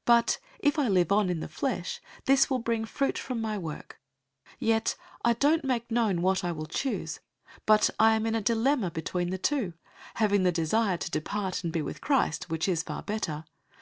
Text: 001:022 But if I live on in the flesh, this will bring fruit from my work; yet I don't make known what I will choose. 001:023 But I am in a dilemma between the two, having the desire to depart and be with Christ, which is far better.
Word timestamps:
001:022 - -
But 0.04 0.38
if 0.58 0.78
I 0.78 0.88
live 0.88 1.12
on 1.12 1.30
in 1.30 1.40
the 1.40 1.48
flesh, 1.48 2.02
this 2.26 2.50
will 2.50 2.58
bring 2.58 2.84
fruit 2.84 3.16
from 3.16 3.40
my 3.40 3.56
work; 3.56 3.98
yet 4.58 4.96
I 5.24 5.32
don't 5.32 5.64
make 5.64 5.90
known 5.90 6.20
what 6.20 6.44
I 6.44 6.52
will 6.52 6.66
choose. 6.66 7.20
001:023 7.60 7.60
But 7.64 7.90
I 7.98 8.14
am 8.14 8.26
in 8.26 8.34
a 8.34 8.42
dilemma 8.42 8.90
between 8.90 9.30
the 9.30 9.38
two, 9.38 9.72
having 10.16 10.42
the 10.42 10.52
desire 10.52 10.98
to 10.98 11.10
depart 11.10 11.64
and 11.64 11.72
be 11.72 11.80
with 11.80 12.02
Christ, 12.02 12.50
which 12.50 12.68
is 12.68 12.82
far 12.82 13.02
better. 13.02 13.44